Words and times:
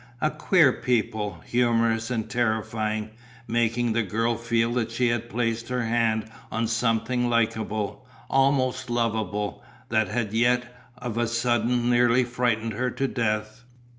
A 0.19 0.31
queer 0.31 0.73
people, 0.73 1.41
humorous 1.45 2.09
and 2.09 2.27
terrifying, 2.27 3.11
making 3.47 3.93
the 3.93 4.01
girl 4.01 4.35
feel 4.35 4.73
that 4.73 4.89
she 4.89 5.09
had 5.09 5.29
placed 5.29 5.69
her 5.69 5.83
hand 5.83 6.25
on 6.51 6.65
something 6.65 7.29
likeable, 7.29 8.03
almost 8.27 8.89
lovable, 8.89 9.63
that 9.89 10.07
had 10.07 10.33
yet, 10.33 10.75
of 10.97 11.19
a 11.19 11.27
sudden, 11.27 11.87
nearly 11.91 12.23
frightened 12.23 12.73
her 12.73 12.89
to 12.89 13.07
death. 13.07 13.63